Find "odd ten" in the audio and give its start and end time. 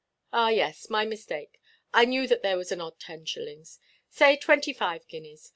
2.81-3.23